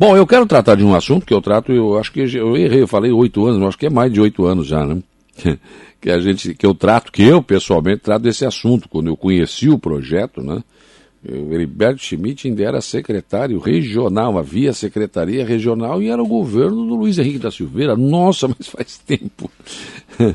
[0.00, 2.80] Bom, eu quero tratar de um assunto que eu trato, eu acho que eu errei,
[2.80, 5.02] eu falei oito anos, mas acho que é mais de oito anos já, né?
[6.00, 8.88] que a gente, que eu trato, que eu pessoalmente trato desse assunto.
[8.88, 10.64] Quando eu conheci o projeto, né?
[11.22, 16.94] O Heriberto Schmidt ainda era secretário regional, havia secretaria regional e era o governo do
[16.94, 17.94] Luiz Henrique da Silveira.
[17.94, 19.50] Nossa, mas faz tempo.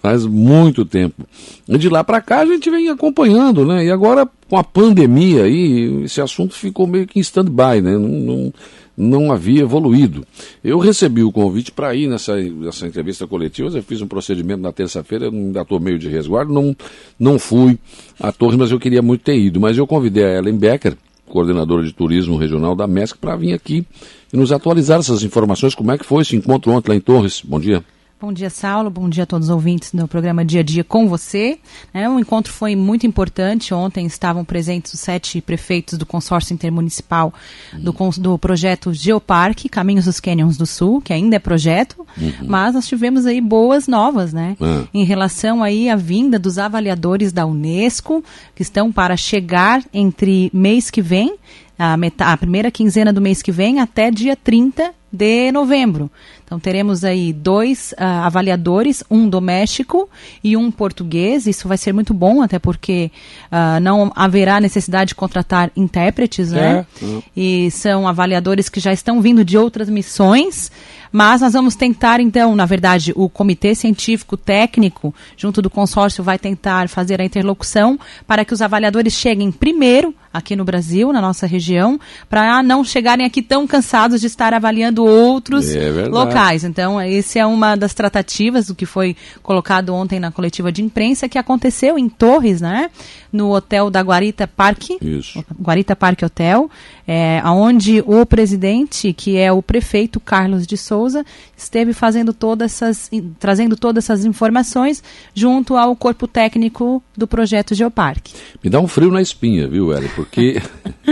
[0.00, 1.22] faz muito tempo.
[1.68, 3.84] E de lá para cá a gente vem acompanhando, né?
[3.84, 7.92] E agora com a pandemia aí, esse assunto ficou meio que em stand-by, né?
[7.92, 8.54] Não, não,
[8.96, 10.24] não havia evoluído.
[10.62, 14.72] Eu recebi o convite para ir nessa, nessa entrevista coletiva, eu fiz um procedimento na
[14.72, 16.76] terça-feira, ainda estou meio de resguardo, não,
[17.18, 17.78] não fui
[18.20, 19.60] à torre, mas eu queria muito ter ido.
[19.60, 23.86] Mas eu convidei a Ellen Becker, coordenadora de turismo regional da MESC, para vir aqui
[24.32, 25.74] e nos atualizar essas informações.
[25.74, 27.42] Como é que foi esse encontro ontem lá em Torres?
[27.42, 27.82] Bom dia.
[28.22, 28.88] Bom dia, Saulo.
[28.88, 31.58] Bom dia a todos os ouvintes do programa Dia a Dia com você.
[31.92, 33.74] É, o encontro foi muito importante.
[33.74, 37.34] Ontem estavam presentes os sete prefeitos do consórcio intermunicipal
[37.72, 42.46] do, do projeto Geoparque Caminhos dos Canyons do Sul, que ainda é projeto, uhum.
[42.46, 44.56] mas nós tivemos aí boas novas, né?
[44.60, 44.86] Uhum.
[44.94, 48.22] Em relação aí à vinda dos avaliadores da Unesco,
[48.54, 51.34] que estão para chegar entre mês que vem
[51.82, 56.10] a, a, primeira quinzena do mês que vem até dia 30 de novembro.
[56.44, 60.08] Então teremos aí dois uh, avaliadores, um doméstico
[60.44, 61.46] e um português.
[61.46, 63.10] Isso vai ser muito bom, até porque
[63.50, 66.86] uh, não haverá necessidade de contratar intérpretes, né?
[67.00, 67.04] É.
[67.04, 67.22] Uhum.
[67.36, 70.70] E são avaliadores que já estão vindo de outras missões.
[71.10, 76.38] Mas nós vamos tentar, então, na verdade, o comitê científico técnico, junto do consórcio, vai
[76.38, 81.46] tentar fazer a interlocução para que os avaliadores cheguem primeiro aqui no Brasil, na nossa
[81.46, 86.64] região, para não chegarem aqui tão cansados de estar avaliando outros é locais.
[86.64, 91.28] Então, essa é uma das tratativas do que foi colocado ontem na coletiva de imprensa,
[91.28, 92.90] que aconteceu em Torres, né?
[93.32, 94.98] No hotel da Guarita Parque.
[95.00, 95.42] Isso.
[95.60, 96.70] Guarita Parque Hotel,
[97.06, 101.24] é, onde o presidente, que é o prefeito Carlos de Souza,
[101.56, 105.02] esteve fazendo todas essas, trazendo todas essas informações
[105.34, 108.34] junto ao corpo técnico do projeto Geoparque.
[108.62, 110.10] Me dá um frio na espinha, viu, Eli?
[110.22, 110.62] Porque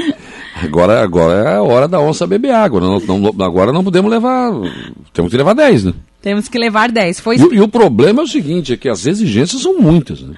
[0.63, 2.81] agora, agora é a hora da onça beber água.
[2.81, 4.53] Não, não, agora não podemos levar.
[5.13, 5.95] Temos que levar 10, né?
[6.23, 7.19] Temos que levar 10.
[7.19, 7.37] Foi...
[7.37, 10.37] E, e, o problema é o seguinte, é que as exigências são muitas, né?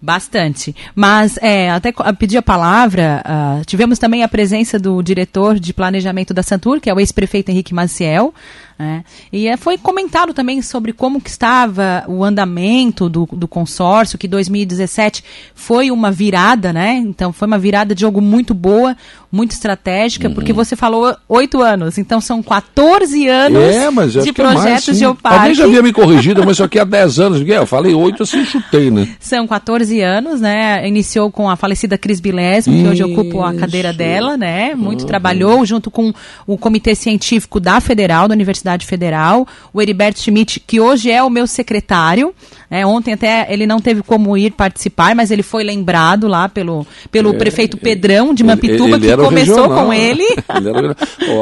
[0.00, 0.74] Bastante.
[0.94, 6.32] Mas, é, até pedir a palavra, uh, tivemos também a presença do diretor de planejamento
[6.32, 8.32] da Santur, que é o ex-prefeito Henrique Maciel,
[8.78, 9.04] né?
[9.32, 14.28] E é, foi comentado também sobre como que estava o andamento do, do consórcio, que
[14.28, 16.94] 2017 foi uma virada, né?
[16.94, 18.96] Então foi uma virada de jogo muito boa,
[19.32, 20.34] muito estratégica, uhum.
[20.34, 25.38] porque você falou oito anos, então são 14 anos é, mas de projetos de Geoparque.
[25.38, 27.48] Alguém já havia me corrigido, mas isso aqui há 10 anos.
[27.48, 29.08] Eu falei oito, assim chutei, né?
[29.18, 30.86] São 14 anos, né?
[30.86, 34.74] Iniciou com a falecida Cris Bilésimo, que hoje ocupa a cadeira dela, né?
[34.74, 35.06] Muito uhum.
[35.06, 36.12] trabalhou junto com
[36.46, 41.22] o Comitê Científico da Federal, da Universidade Universidade Federal, o Heriberto Schmidt, que hoje é
[41.22, 42.34] o meu secretário.
[42.70, 42.84] Né?
[42.84, 47.30] Ontem até ele não teve como ir participar, mas ele foi lembrado lá pelo, pelo
[47.30, 50.24] é, prefeito Pedrão de Mampituba, ele, ele que começou regional, com ele.
[50.54, 50.96] ele era,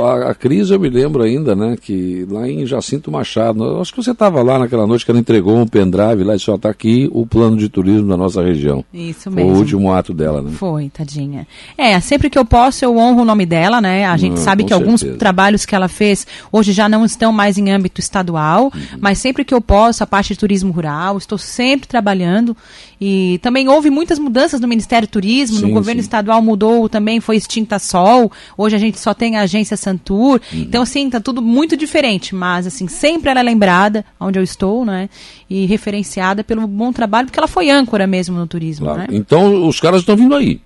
[0.04, 4.02] a, a crise eu me lembro ainda, né, que lá em Jacinto Machado, acho que
[4.02, 7.08] você estava lá naquela noite que ela entregou um pendrive lá e só está aqui
[7.12, 8.84] o plano de turismo da nossa região.
[8.94, 9.50] Isso mesmo.
[9.50, 10.50] Foi o último ato dela, né?
[10.52, 11.46] Foi, tadinha.
[11.76, 14.06] É, sempre que eu posso eu honro o nome dela, né?
[14.06, 14.90] A gente sabe que certeza.
[14.90, 18.98] alguns trabalhos que ela fez hoje já não estão mais em âmbito estadual, uhum.
[19.00, 22.56] mas sempre que eu posso, a parte de turismo rural, estou sempre trabalhando.
[23.00, 26.06] E também houve muitas mudanças no Ministério do Turismo, sim, no governo sim.
[26.06, 30.40] estadual mudou também, foi extinta Sol, hoje a gente só tem a agência Santur.
[30.52, 30.60] Uhum.
[30.60, 34.84] Então, assim, tá tudo muito diferente, mas assim, sempre ela é lembrada onde eu estou,
[34.84, 35.10] né?
[35.48, 38.86] E referenciada pelo bom trabalho, porque ela foi âncora mesmo no turismo.
[38.86, 39.00] Claro.
[39.00, 39.08] Né?
[39.10, 40.60] Então, os caras estão vindo aí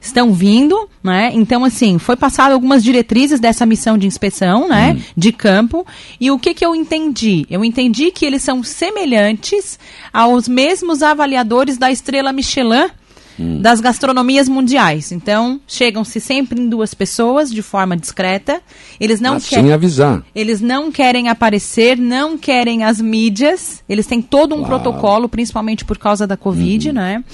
[0.00, 1.30] estão vindo, né?
[1.34, 4.94] Então, assim, foi passado algumas diretrizes dessa missão de inspeção, né?
[4.96, 5.02] Hum.
[5.16, 5.86] De campo.
[6.20, 7.46] E o que, que eu entendi?
[7.50, 9.78] Eu entendi que eles são semelhantes
[10.12, 12.90] aos mesmos avaliadores da estrela Michelin
[13.38, 13.60] hum.
[13.60, 15.12] das gastronomias mundiais.
[15.12, 18.60] Então, chegam-se sempre em duas pessoas de forma discreta.
[18.98, 20.22] Eles não querem sem avisar.
[20.34, 23.82] Eles não querem aparecer, não querem as mídias.
[23.88, 24.66] Eles têm todo um Uau.
[24.66, 26.94] protocolo, principalmente por causa da Covid, uhum.
[26.94, 27.24] né?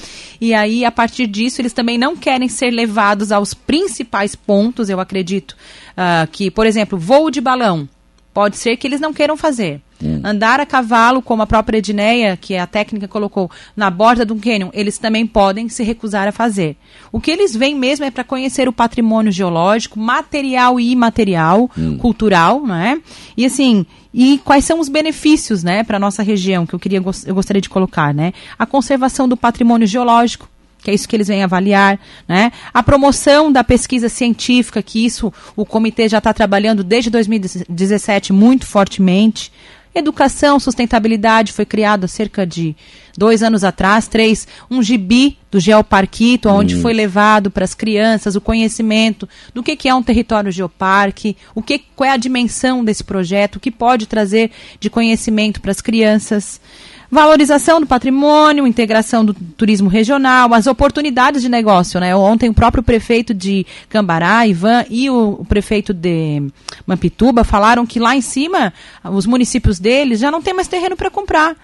[0.41, 5.01] E aí, a partir disso, eles também não querem ser levados aos principais pontos, eu
[5.01, 5.53] acredito,
[5.93, 7.89] uh, que, por exemplo, voo de balão.
[8.33, 9.81] Pode ser que eles não queiram fazer.
[10.03, 10.21] Hum.
[10.25, 14.37] Andar a cavalo, como a própria Edneia, que é a técnica colocou, na borda do
[14.37, 16.77] cânion, eles também podem se recusar a fazer.
[17.13, 21.97] O que eles vêm mesmo é para conhecer o patrimônio geológico, material e imaterial, hum.
[21.99, 23.01] cultural, né?
[23.37, 27.35] E assim, e quais são os benefícios, né, para nossa região, que eu queria eu
[27.35, 28.33] gostaria de colocar, né?
[28.59, 30.49] A conservação do patrimônio geológico,
[30.85, 31.99] que é isso que eles vêm avaliar,
[32.29, 32.53] né?
[32.73, 38.67] A promoção da pesquisa científica, que isso o comitê já está trabalhando desde 2017 muito
[38.67, 39.51] fortemente.
[39.95, 42.75] Educação, sustentabilidade foi criado há cerca de
[43.17, 46.83] dois anos atrás, três, um gibi do Geoparquito, onde hum.
[46.83, 51.63] foi levado para as crianças o conhecimento do que, que é um território geoparque, o
[51.63, 54.51] que, qual é a dimensão desse projeto, o que pode trazer
[54.81, 56.61] de conhecimento para as crianças.
[57.11, 62.01] Valorização do patrimônio, integração do turismo regional, as oportunidades de negócio.
[62.01, 62.15] Né?
[62.15, 66.43] Ontem o próprio prefeito de Cambará, Ivan, e o, o prefeito de
[66.87, 68.73] Mampituba falaram que lá em cima,
[69.05, 71.57] os municípios deles já não tem mais terreno para comprar.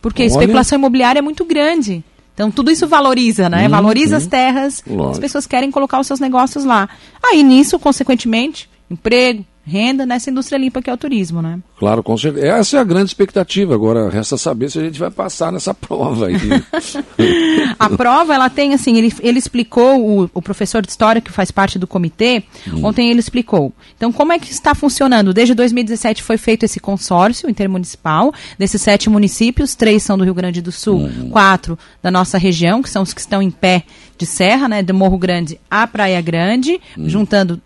[0.00, 0.30] Porque Olha.
[0.30, 2.04] a especulação imobiliária é muito grande.
[2.34, 3.66] Então, tudo isso valoriza, né?
[3.66, 4.18] Hum, valoriza hum.
[4.18, 5.10] as terras, Lógico.
[5.10, 6.88] as pessoas querem colocar os seus negócios lá.
[7.22, 11.60] Aí, nisso, consequentemente, emprego, renda nessa indústria limpa que é o turismo, né?
[11.78, 12.46] Claro, com certeza.
[12.46, 13.74] Essa é a grande expectativa.
[13.74, 16.36] Agora, resta saber se a gente vai passar nessa prova aí.
[17.78, 21.50] a prova, ela tem, assim, ele, ele explicou, o, o professor de história que faz
[21.50, 22.84] parte do comitê, hum.
[22.84, 23.72] ontem ele explicou.
[23.96, 25.32] Então, como é que está funcionando?
[25.32, 30.60] Desde 2017 foi feito esse consórcio intermunicipal, desses sete municípios, três são do Rio Grande
[30.60, 31.30] do Sul, hum.
[31.30, 33.84] quatro da nossa região, que são os que estão em pé
[34.18, 37.08] de serra, né, do Morro Grande à Praia Grande, hum.
[37.08, 37.60] juntando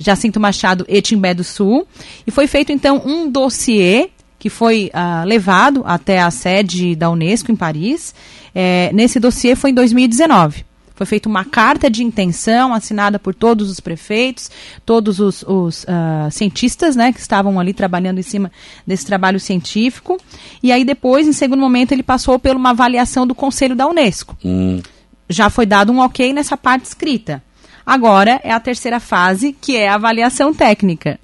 [0.00, 1.86] Jacinto Machado e Timbé do Sul.
[2.26, 7.52] E foi feito, então, um dossiê que foi uh, levado até a sede da Unesco
[7.52, 8.14] em Paris.
[8.54, 10.64] É, nesse dossiê foi em 2019.
[10.94, 14.50] Foi feita uma carta de intenção assinada por todos os prefeitos,
[14.84, 18.50] todos os, os uh, cientistas né, que estavam ali trabalhando em cima
[18.86, 20.18] desse trabalho científico.
[20.62, 24.36] E aí depois, em segundo momento, ele passou por uma avaliação do Conselho da Unesco.
[24.44, 24.80] Hum.
[25.28, 27.42] Já foi dado um ok nessa parte escrita.
[27.90, 31.18] Agora é a terceira fase, que é a avaliação técnica.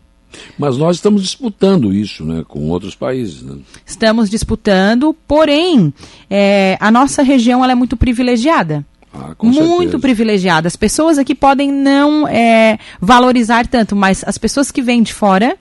[0.59, 3.41] Mas nós estamos disputando isso né, com outros países.
[3.41, 3.59] Né?
[3.87, 5.95] Estamos disputando, porém,
[6.29, 8.85] é, a nossa região ela é muito privilegiada.
[9.15, 9.99] Ah, muito certeza.
[10.01, 10.67] privilegiada.
[10.67, 15.57] As pessoas aqui podem não é, valorizar tanto, mas as pessoas que vêm de fora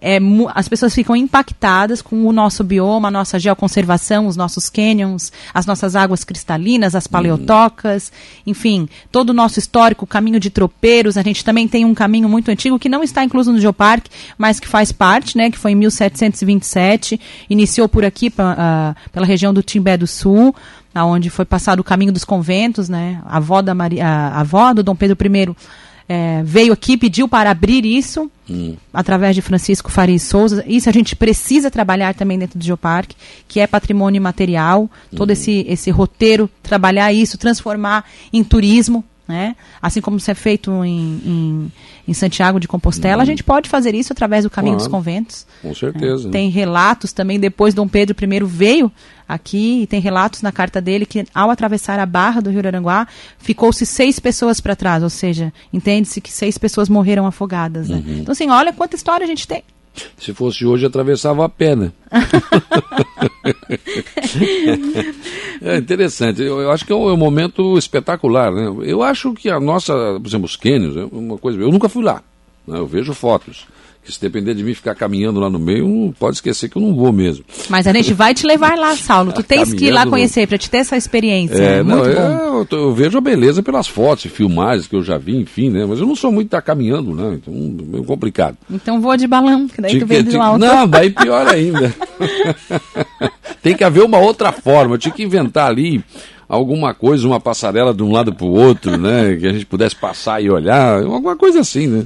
[0.00, 0.18] é,
[0.54, 5.64] as pessoas ficam impactadas com o nosso bioma, a nossa geoconservação, os nossos cânions, as
[5.64, 8.52] nossas águas cristalinas, as paleotocas, uhum.
[8.52, 11.16] enfim, todo o nosso histórico, caminho de tropeiros.
[11.16, 14.60] A gente também tem um caminho muito antigo que não está incluso no Geoparque, mas
[14.60, 19.62] que faz parte, né, que foi em 1727, iniciou por aqui, uh, pela região do
[19.62, 20.54] Timbé do Sul,
[20.94, 24.82] aonde foi passado o caminho dos conventos, né, a avó, da Maria, a avó do
[24.82, 25.56] Dom Pedro I
[26.08, 28.76] é, veio aqui, pediu para abrir isso, hum.
[28.92, 30.64] através de Francisco Faria Souza.
[30.66, 33.16] Isso a gente precisa trabalhar também dentro do Geoparque,
[33.48, 35.32] que é patrimônio imaterial, todo hum.
[35.32, 39.56] esse, esse roteiro, trabalhar isso, transformar em turismo, né?
[39.80, 41.72] Assim como isso é feito em, em,
[42.08, 43.22] em Santiago de Compostela, hum.
[43.22, 44.88] a gente pode fazer isso através do caminho claro.
[44.88, 45.46] dos conventos.
[45.62, 46.28] Com certeza.
[46.28, 46.30] É.
[46.30, 48.92] Tem relatos também, depois Dom Pedro I veio
[49.28, 53.08] aqui e tem relatos na carta dele que ao atravessar a barra do Rio Aranguá
[53.38, 57.88] ficou-se seis pessoas para trás, ou seja, entende-se que seis pessoas morreram afogadas.
[57.88, 57.96] Né?
[57.96, 58.18] Uhum.
[58.20, 59.64] Então, assim, olha quanta história a gente tem.
[60.18, 61.92] Se fosse hoje, atravessava a pé, né?
[65.62, 66.42] é interessante.
[66.42, 68.74] Eu, eu, acho que é um, é um, momento espetacular, né?
[68.82, 71.60] Eu acho que a nossa, por exemplo, os cânions, é uma coisa.
[71.60, 72.22] Eu nunca fui lá.
[72.66, 72.78] Né?
[72.78, 73.66] Eu vejo fotos
[74.12, 77.12] se depender de mim ficar caminhando lá no meio, pode esquecer que eu não vou
[77.12, 77.44] mesmo.
[77.68, 79.32] Mas a gente vai te levar lá, Saulo.
[79.32, 81.56] Tu tens que ir lá conhecer para te ter essa experiência.
[81.56, 85.36] É, não, eu, eu, vejo a beleza pelas fotos e filmagens que eu já vi,
[85.36, 85.84] enfim, né?
[85.86, 87.38] Mas eu não sou muito estar tá caminhando, né?
[87.40, 88.56] Então, meio complicado.
[88.70, 90.58] Então voa de balão, que daí tinha, tu vem de alto.
[90.58, 91.94] Não, vai pior ainda.
[93.62, 94.94] Tem que haver uma outra forma.
[94.94, 96.02] Eu tinha que inventar ali
[96.48, 99.36] alguma coisa, uma passarela de um lado para o outro, né?
[99.36, 102.04] Que a gente pudesse passar e olhar, alguma coisa assim, né?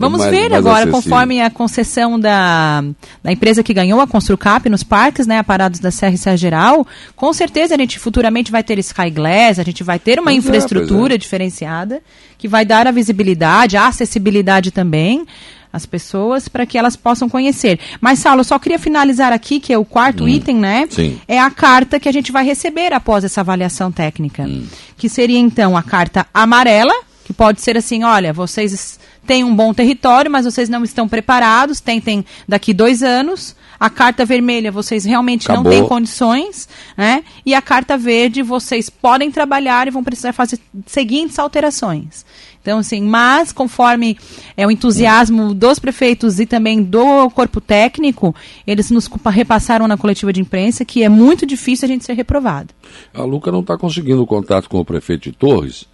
[0.00, 1.02] Vamos mais, ver mais agora, acessível.
[1.02, 2.82] conforme a concessão da,
[3.22, 6.86] da empresa que ganhou a Construcap nos parques, né, aparados da Serra e Serra Geral,
[7.14, 10.36] com certeza a gente futuramente vai ter Sky Glass, a gente vai ter uma pois
[10.36, 11.18] é, infraestrutura é, é.
[11.18, 12.00] diferenciada
[12.38, 15.26] que vai dar a visibilidade, a acessibilidade também
[15.70, 17.78] às pessoas para que elas possam conhecer.
[18.00, 20.86] Mas, Saulo, eu só queria finalizar aqui, que é o quarto hum, item, né?
[20.90, 21.20] Sim.
[21.28, 24.42] É a carta que a gente vai receber após essa avaliação técnica.
[24.44, 24.66] Hum.
[24.96, 26.94] Que seria, então, a carta amarela,
[27.30, 31.78] que pode ser assim, olha, vocês têm um bom território, mas vocês não estão preparados,
[31.78, 33.54] tentem daqui dois anos.
[33.78, 35.64] A carta vermelha, vocês realmente Acabou.
[35.64, 37.22] não têm condições, né?
[37.46, 42.26] E a carta verde, vocês podem trabalhar e vão precisar fazer seguintes alterações.
[42.60, 44.18] Então, assim, mas conforme
[44.56, 48.34] é o entusiasmo dos prefeitos e também do corpo técnico,
[48.66, 52.74] eles nos repassaram na coletiva de imprensa que é muito difícil a gente ser reprovado.
[53.14, 55.86] A Luca não está conseguindo contato com o prefeito de Torres,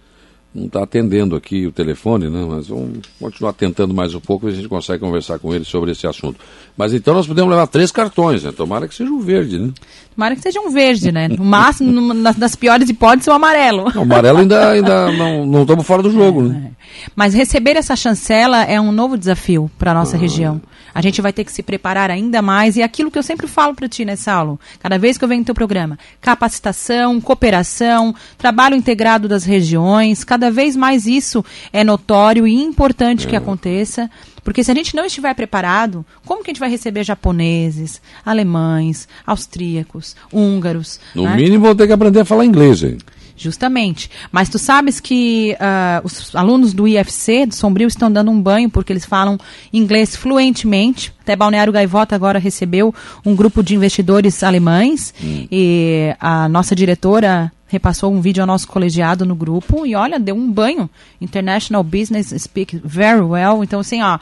[0.53, 2.45] não está atendendo aqui o telefone, né?
[2.47, 5.91] Mas vamos continuar tentando mais um pouco e a gente consegue conversar com ele sobre
[5.91, 6.39] esse assunto.
[6.75, 8.51] Mas então nós podemos levar três cartões, né?
[8.51, 9.71] Tomara que seja um verde, né?
[10.15, 11.27] Tomara que seja um verde, né?
[11.27, 13.91] No máximo, nas, piores hipóteses, o amarelo.
[13.95, 16.71] O amarelo ainda, ainda não, não estamos fora do jogo, é, né?
[16.71, 16.77] É.
[17.15, 20.19] Mas receber essa chancela é um novo desafio para a nossa ah.
[20.19, 20.61] região.
[20.93, 22.75] A gente vai ter que se preparar ainda mais.
[22.75, 24.59] E aquilo que eu sempre falo para ti, né, Saulo?
[24.79, 30.36] Cada vez que eu venho no teu programa, capacitação, cooperação, trabalho integrado das regiões, cada
[30.51, 33.29] vez mais isso é notório e importante é.
[33.29, 34.09] que aconteça.
[34.43, 39.07] Porque se a gente não estiver preparado, como que a gente vai receber japoneses, alemães,
[39.25, 40.99] austríacos, húngaros?
[41.13, 41.35] No né?
[41.35, 42.97] mínimo, vou ter que aprender a falar inglês, hein?
[43.37, 44.09] Justamente.
[44.31, 48.69] Mas tu sabes que uh, os alunos do IFC, do Sombrio, estão dando um banho
[48.69, 49.37] porque eles falam
[49.71, 51.13] inglês fluentemente.
[51.21, 55.45] Até Balneário Gaivota agora recebeu um grupo de investidores alemães hum.
[55.51, 60.35] e a nossa diretora repassou um vídeo ao nosso colegiado no grupo e olha, deu
[60.35, 60.89] um banho.
[61.19, 63.63] International Business Speak Very Well.
[63.63, 64.17] Então, assim, ó,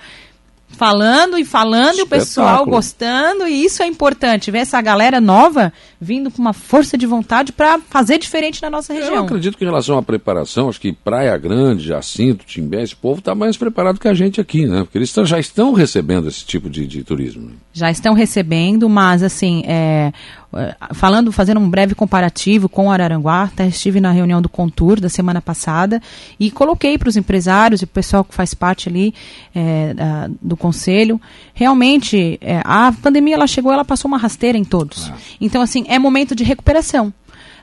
[0.76, 5.72] falando e falando e o pessoal gostando e isso é importante ver essa galera nova
[6.00, 9.16] vindo com uma força de vontade para fazer diferente na nossa região.
[9.16, 13.20] Eu acredito que em relação à preparação, acho que Praia Grande, Jacinto, Timbé, esse povo
[13.20, 14.84] está mais preparado que a gente aqui, né?
[14.84, 17.52] Porque eles já estão recebendo esse tipo de, de turismo.
[17.74, 20.12] Já estão recebendo, mas assim, é,
[20.94, 25.42] falando, fazendo um breve comparativo com Araranguá, até estive na reunião do Contur da semana
[25.42, 26.02] passada
[26.40, 29.14] e coloquei para os empresários e o pessoal que faz parte ali
[29.54, 31.20] é, da, do conselho,
[31.54, 35.10] realmente é, a pandemia ela chegou, ela passou uma rasteira em todos.
[35.10, 35.18] Ah.
[35.40, 37.14] Então assim é momento de recuperação.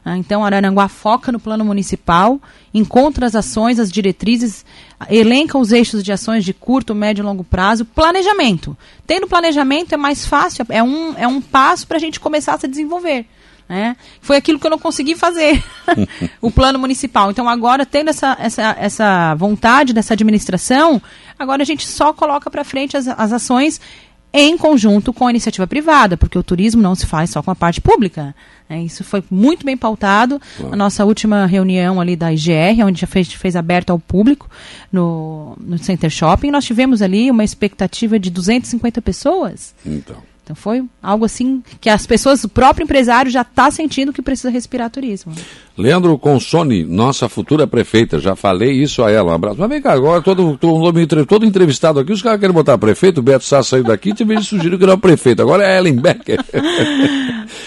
[0.04, 2.40] Ah, então, Araranguá foca no plano municipal,
[2.74, 4.64] encontra as ações, as diretrizes,
[5.08, 8.76] elenca os eixos de ações de curto, médio e longo prazo, planejamento.
[9.06, 12.58] Tendo planejamento é mais fácil, é um, é um passo para a gente começar a
[12.58, 13.26] se desenvolver.
[13.68, 13.96] Né?
[14.20, 15.62] Foi aquilo que eu não consegui fazer,
[16.42, 17.30] o plano municipal.
[17.30, 21.00] Então, agora, tendo essa, essa, essa vontade dessa administração,
[21.38, 23.80] agora a gente só coloca para frente as, as ações
[24.32, 27.54] em conjunto com a iniciativa privada, porque o turismo não se faz só com a
[27.54, 28.34] parte pública.
[28.68, 28.82] Né?
[28.82, 33.36] Isso foi muito bem pautado na nossa última reunião ali da IGR, onde a gente
[33.36, 34.48] fez aberto ao público
[34.90, 36.50] no, no Center Shopping.
[36.50, 39.74] Nós tivemos ali uma expectativa de 250 pessoas.
[39.84, 40.16] Então.
[40.44, 44.50] Então foi algo assim que as pessoas, o próprio empresário já está sentindo que precisa
[44.50, 45.32] respirar turismo.
[45.76, 49.56] Leandro Consoni, nossa futura prefeita, já falei isso a ela, um abraço.
[49.58, 53.22] Mas vem cá, agora todo, todo, todo entrevistado aqui, os caras querem botar prefeito, o
[53.22, 56.40] Beto Sá saiu daqui, e sugeriu que não é prefeito, agora é Ellen Becker.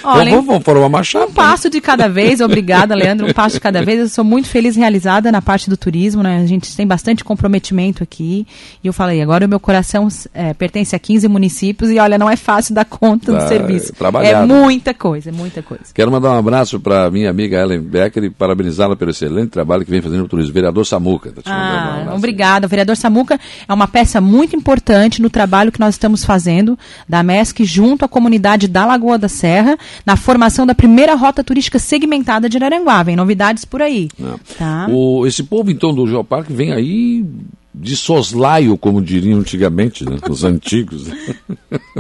[0.04, 1.26] Olha, vamos, vamos formar uma chapa.
[1.26, 4.48] Um passo de cada vez, obrigada Leandro, um passo de cada vez, eu sou muito
[4.48, 6.42] feliz realizada na parte do turismo, né?
[6.42, 8.46] a gente tem bastante comprometimento aqui,
[8.84, 12.30] e eu falei, agora o meu coração é, pertence a 15 municípios, e olha, não
[12.30, 13.94] é fácil dar conta do serviço.
[14.24, 15.86] É muita coisa, é muita coisa.
[15.94, 19.92] Quero mandar um abraço para minha amiga Ellen Becker e parabenizá-la pelo excelente trabalho que
[19.92, 20.54] vem fazendo no turismo.
[20.54, 21.32] Vereador Samuca.
[21.32, 22.66] Tá ah, um obrigada.
[22.66, 27.24] O vereador Samuca é uma peça muito importante no trabalho que nós estamos fazendo da
[27.24, 32.50] MESC junto à comunidade da Lagoa da Serra, na formação da primeira rota turística segmentada
[32.50, 33.04] de Araranguá.
[33.04, 34.10] Vem novidades por aí.
[34.22, 34.36] Ah.
[34.58, 34.88] Tá?
[34.90, 37.26] O, esse povo, então, do Geoparque vem aí
[37.78, 40.18] de soslaio, como diriam antigamente, né?
[40.30, 41.06] os antigos.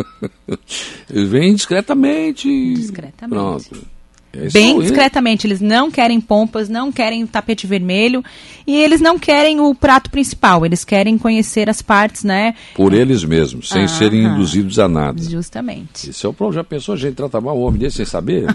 [1.09, 2.47] Vem discretamente.
[2.75, 3.29] Discretamente.
[3.29, 3.94] Pronto.
[4.37, 5.47] É bem discretamente.
[5.47, 8.23] Eles não querem pompas, não querem tapete vermelho
[8.67, 10.65] e eles não querem o prato principal.
[10.65, 12.55] Eles querem conhecer as partes, né?
[12.75, 15.21] Por eles mesmos, sem serem induzidos a nada.
[15.21, 16.09] Justamente.
[16.09, 16.61] Isso é o problema.
[16.61, 18.45] Já pensou a gente tratar mal o homem desse sem saber?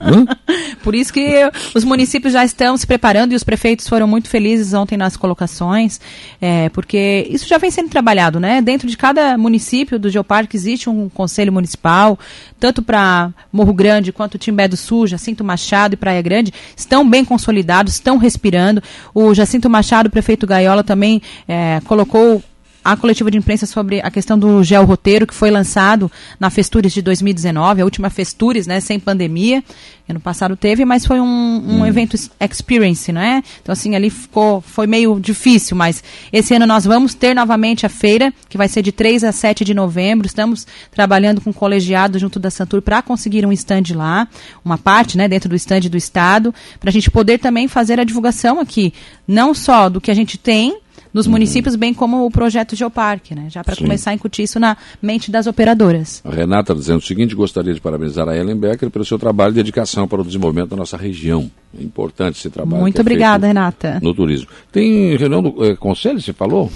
[0.82, 4.72] Por isso que os municípios já estão se preparando e os prefeitos foram muito felizes
[4.72, 6.00] ontem nas colocações,
[6.40, 8.62] é, porque isso já vem sendo trabalhado, né?
[8.62, 12.18] Dentro de cada município do Geoparque existe um conselho municipal,
[12.58, 17.24] tanto para Morro Grande quanto Timbé do Sul, Jacinto Machado e Praia Grande, estão bem
[17.24, 18.82] consolidados, estão respirando.
[19.14, 22.42] O Jacinto Machado, prefeito Gaiola, também é, colocou
[22.84, 26.92] a coletiva de imprensa sobre a questão do gel roteiro que foi lançado na Festures
[26.92, 29.62] de 2019, a última Festures, né, sem pandemia.
[30.08, 31.86] Ano passado teve, mas foi um, um hum.
[31.86, 33.44] evento experience, não é?
[33.62, 37.88] Então assim, ali ficou, foi meio difícil, mas esse ano nós vamos ter novamente a
[37.88, 40.26] feira, que vai ser de 3 a 7 de novembro.
[40.26, 44.26] Estamos trabalhando com o colegiado junto da Santur para conseguir um stand lá,
[44.64, 48.04] uma parte, né, dentro do stand do estado, para a gente poder também fazer a
[48.04, 48.92] divulgação aqui,
[49.28, 50.76] não só do que a gente tem,
[51.12, 51.32] nos uhum.
[51.32, 53.46] municípios, bem como o projeto Geoparque, né?
[53.48, 56.22] já para começar a incutir isso na mente das operadoras.
[56.24, 59.54] A Renata dizendo o seguinte: gostaria de parabenizar a Ellen Becker pelo seu trabalho e
[59.54, 61.50] dedicação para o desenvolvimento da nossa região.
[61.78, 62.80] É importante esse trabalho.
[62.80, 63.98] Muito é obrigada, Renata.
[64.02, 64.48] No turismo.
[64.72, 66.70] Tem reunião do é, conselho, você falou?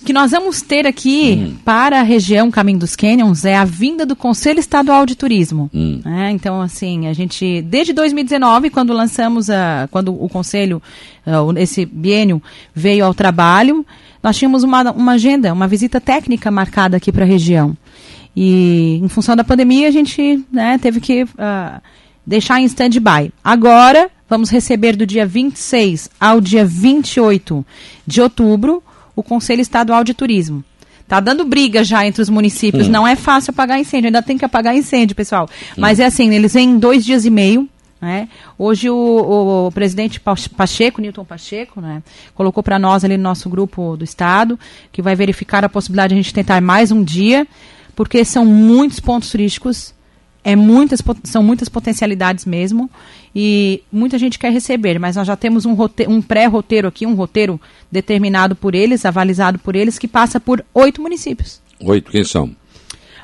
[0.00, 1.56] O que nós vamos ter aqui hum.
[1.64, 5.68] para a região Caminho dos Canyons é a vinda do Conselho Estadual de Turismo.
[5.74, 6.00] Hum.
[6.04, 10.80] É, então, assim, a gente, desde 2019, quando lançamos, a, quando o Conselho,
[11.26, 12.40] uh, esse biênio
[12.72, 13.84] veio ao trabalho,
[14.22, 17.76] nós tínhamos uma, uma agenda, uma visita técnica marcada aqui para a região.
[18.36, 21.82] E, em função da pandemia, a gente né, teve que uh,
[22.24, 23.32] deixar em stand-by.
[23.42, 27.66] Agora, vamos receber do dia 26 ao dia 28
[28.06, 28.80] de outubro
[29.18, 30.62] o Conselho Estadual de Turismo.
[31.08, 32.86] Tá dando briga já entre os municípios.
[32.86, 32.90] Hum.
[32.90, 35.48] Não é fácil apagar incêndio, ainda tem que apagar incêndio, pessoal.
[35.72, 35.74] Hum.
[35.76, 37.68] Mas é assim, eles vêm dois dias e meio.
[38.00, 38.28] Né?
[38.56, 40.20] Hoje o, o, o, presidente
[40.56, 42.00] Pacheco, Newton Pacheco, né,
[42.32, 44.56] colocou para nós ali no nosso grupo do Estado
[44.92, 47.44] que vai verificar a possibilidade de a gente tentar mais um dia,
[47.96, 49.92] porque são muitos pontos turísticos,
[50.48, 52.90] é muitas, são muitas potencialidades mesmo
[53.36, 55.76] e muita gente quer receber, mas nós já temos um,
[56.08, 57.60] um pré-roteiro aqui, um roteiro
[57.92, 61.60] determinado por eles, avalizado por eles, que passa por oito municípios.
[61.78, 62.56] Oito, quem são?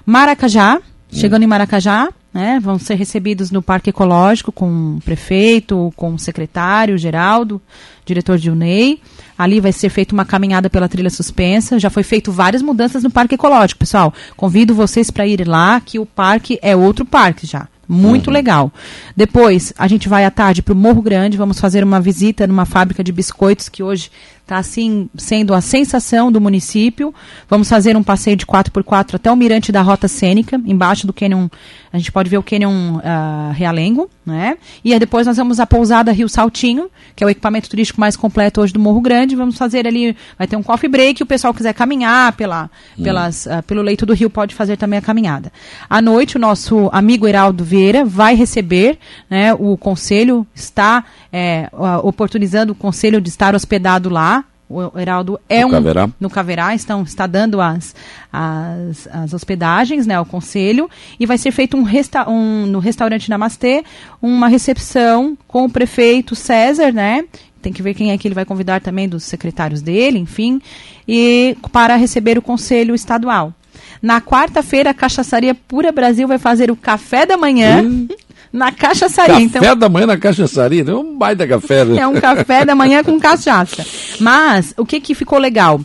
[0.05, 0.83] Maracajá, hum.
[1.11, 6.19] chegando em Maracajá, né, vão ser recebidos no Parque Ecológico com o prefeito, com o
[6.19, 7.63] secretário, Geraldo,
[8.05, 9.01] diretor de UNEI.
[9.39, 11.79] Ali vai ser feita uma caminhada pela trilha suspensa.
[11.79, 14.13] Já foi feito várias mudanças no Parque Ecológico, pessoal.
[14.37, 17.69] Convido vocês para ir lá, que o parque é outro parque já.
[17.89, 18.33] Muito uhum.
[18.33, 18.73] legal.
[19.17, 22.65] Depois, a gente vai à tarde para o Morro Grande, vamos fazer uma visita numa
[22.65, 24.11] fábrica de biscoitos que hoje
[24.45, 27.15] está assim sendo a sensação do município.
[27.49, 31.49] Vamos fazer um passeio de 4x4 até o mirante da Rota Cênica, embaixo do Canyon,
[31.91, 34.59] a gente pode ver o Canyon uh, Realengo, né?
[34.85, 38.61] E depois nós vamos à pousada Rio Saltinho, que é o equipamento turístico mais completo
[38.61, 39.35] hoje do Morro Grande.
[39.35, 43.03] Vamos fazer ali, vai ter um coffee break, o pessoal quiser caminhar pela, hum.
[43.03, 45.51] pelas, uh, pelo leito do rio pode fazer também a caminhada.
[45.89, 48.99] À noite, o nosso amigo Heraldo Vieira vai receber,
[49.31, 51.69] né, o conselho está é,
[52.03, 54.44] oportunizando o conselho de estar hospedado lá,
[54.75, 56.11] o Heraldo é no um Caverá.
[56.21, 57.95] no Caverá, estão, está dando as,
[58.33, 60.89] as, as, hospedagens né, ao conselho
[61.19, 63.85] e vai ser feito um, resta um no restaurante Namastê
[64.21, 67.25] uma recepção com o prefeito César, né?
[67.63, 70.61] Tem que ver quem é que ele vai convidar também dos secretários dele, enfim,
[71.09, 73.55] e para receber o conselho estadual.
[74.03, 77.83] Na quarta-feira, a Cachaçaria Pura Brasil vai fazer o café da manhã.
[77.83, 78.07] Hum
[78.55, 79.35] na cachaçaria.
[79.35, 81.85] Café então, da manhã na cachaçaria, é um baita café.
[81.85, 81.99] Né?
[81.99, 83.85] É um café da manhã com cachaça.
[84.21, 85.81] Mas, o que, que ficou legal?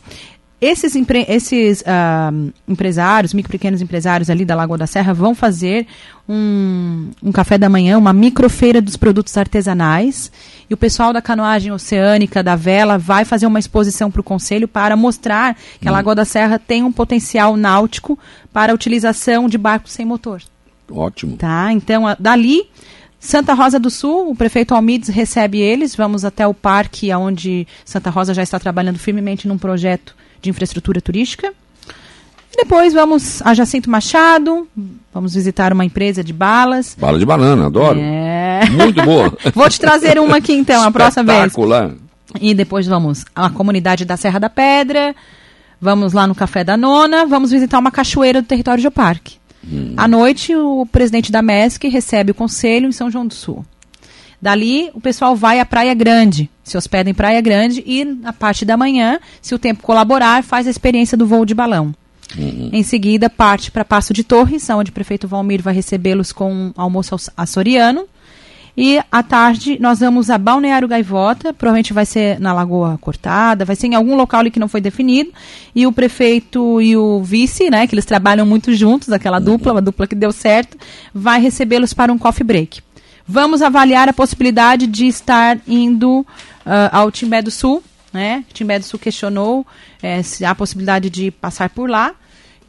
[0.61, 5.87] Esses, empre esses uh, empresários, micro pequenos empresários ali da Lagoa da Serra vão fazer
[6.27, 10.31] um, um café da manhã, uma microfeira dos produtos artesanais.
[10.69, 14.67] E o pessoal da canoagem oceânica, da vela, vai fazer uma exposição para o Conselho
[14.67, 15.95] para mostrar que a hum.
[15.95, 18.19] Lagoa da Serra tem um potencial náutico
[18.53, 20.39] para a utilização de barcos sem motor.
[20.91, 21.37] Ótimo.
[21.37, 22.67] Tá, então dali
[23.19, 25.95] Santa Rosa do Sul, o prefeito Almides recebe eles.
[25.95, 31.01] Vamos até o parque, onde Santa Rosa já está trabalhando firmemente num projeto de infraestrutura
[31.01, 31.53] turística.
[32.55, 34.67] depois vamos a Jacinto Machado,
[35.13, 36.95] vamos visitar uma empresa de balas.
[36.97, 37.99] Bala de banana, adoro.
[37.99, 38.61] É.
[38.69, 39.37] Muito boa.
[39.53, 41.53] Vou te trazer uma aqui então, a próxima vez.
[42.39, 45.15] E depois vamos à comunidade da Serra da Pedra,
[45.81, 49.38] vamos lá no Café da Nona, vamos visitar uma cachoeira do território do parque.
[49.71, 49.93] Hum.
[49.95, 53.65] À noite, o presidente da MESC recebe o conselho em São João do Sul.
[54.41, 58.63] Dali, o pessoal vai à Praia Grande, se hospeda em Praia Grande e, na parte
[58.63, 61.93] da manhã, se o tempo colaborar, faz a experiência do voo de balão.
[62.37, 62.69] Uhum.
[62.71, 66.73] Em seguida, parte para Passo de Torres, onde o prefeito Valmir vai recebê-los com um
[66.77, 68.07] almoço açoriano.
[68.81, 73.75] E à tarde nós vamos a Balneário Gaivota, provavelmente vai ser na Lagoa Cortada, vai
[73.75, 75.33] ser em algum local ali que não foi definido.
[75.75, 79.81] E o prefeito e o vice, né, que eles trabalham muito juntos, aquela dupla, uma
[79.81, 80.77] dupla que deu certo,
[81.13, 82.81] vai recebê-los para um coffee break.
[83.27, 86.25] Vamos avaliar a possibilidade de estar indo uh,
[86.89, 88.45] ao Timbé do Sul, né?
[88.53, 89.67] Timbé do Sul questionou
[90.01, 92.13] é, se há possibilidade de passar por lá.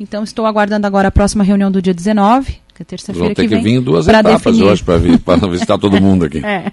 [0.01, 3.49] Então estou aguardando agora a próxima reunião do dia 19 é terça-feira que vem.
[3.49, 4.65] ter que vir em duas etapas definir.
[4.65, 4.97] hoje para
[5.49, 6.45] visitar todo mundo aqui.
[6.45, 6.73] É.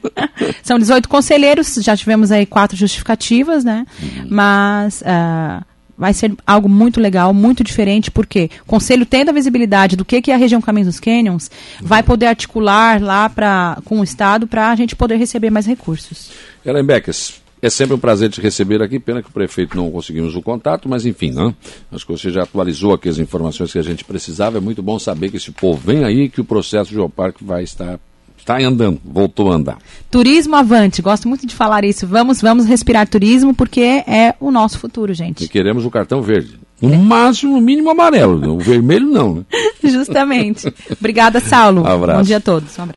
[0.64, 3.86] São 18 conselheiros, já tivemos aí quatro justificativas, né?
[4.02, 4.28] Uhum.
[4.30, 5.64] Mas uh,
[5.98, 10.22] vai ser algo muito legal, muito diferente, porque o conselho tendo a visibilidade do que,
[10.22, 11.50] que é a região Caminhos dos Canyons,
[11.82, 11.88] uhum.
[11.88, 16.30] vai poder articular lá pra, com o Estado para a gente poder receber mais recursos.
[16.66, 20.36] Ellen Beckes, é sempre um prazer te receber aqui, pena que o prefeito não conseguimos
[20.36, 21.54] o contato, mas enfim, né?
[21.92, 24.58] acho que você já atualizou aqui as informações que a gente precisava.
[24.58, 27.64] É muito bom saber que esse povo vem aí que o processo de Geoparque vai
[27.64, 28.00] estar
[28.38, 29.78] está andando, voltou a andar.
[30.10, 32.08] Turismo avante, gosto muito de falar isso.
[32.08, 35.44] Vamos, vamos respirar turismo porque é o nosso futuro, gente.
[35.44, 36.58] E queremos o cartão verde.
[36.82, 36.98] No é.
[36.98, 38.54] máximo, no mínimo amarelo.
[38.54, 39.46] O vermelho não, né?
[39.84, 40.72] Justamente.
[40.98, 41.82] Obrigada, Saulo.
[41.82, 42.20] Um abraço.
[42.20, 42.78] Bom dia a todos.
[42.78, 42.96] Um abraço.